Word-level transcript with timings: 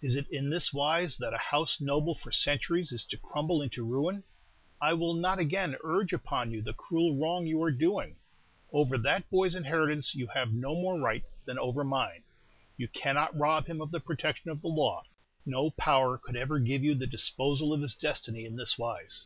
Is 0.00 0.14
it 0.14 0.28
in 0.28 0.48
this 0.48 0.72
wise 0.72 1.16
that 1.16 1.34
a 1.34 1.50
house 1.50 1.80
noble 1.80 2.14
for 2.14 2.30
centuries 2.30 2.92
is 2.92 3.04
to 3.06 3.16
crumble 3.16 3.60
into 3.60 3.82
ruin? 3.82 4.22
I 4.80 4.92
will 4.92 5.12
not 5.14 5.40
again 5.40 5.74
urge 5.82 6.12
upon 6.12 6.52
you 6.52 6.62
the 6.62 6.72
cruel 6.72 7.16
wrong 7.16 7.48
you 7.48 7.60
are 7.64 7.72
doing. 7.72 8.14
Over 8.72 8.96
that 8.98 9.28
boy's 9.28 9.56
inheritance 9.56 10.14
you 10.14 10.28
have 10.28 10.52
no 10.52 10.76
more 10.76 11.00
right 11.00 11.24
than 11.46 11.58
over 11.58 11.82
mine, 11.82 12.22
you 12.76 12.86
cannot 12.86 13.36
rob 13.36 13.66
him 13.66 13.80
of 13.80 13.90
the 13.90 13.98
protection 13.98 14.52
of 14.52 14.62
the 14.62 14.68
law. 14.68 15.02
No 15.44 15.70
power 15.70 16.16
could 16.16 16.36
ever 16.36 16.60
give 16.60 16.84
you 16.84 16.94
the 16.94 17.08
disposal 17.08 17.72
of 17.72 17.82
his 17.82 17.96
destiny 17.96 18.44
in 18.44 18.54
this 18.54 18.78
wise." 18.78 19.24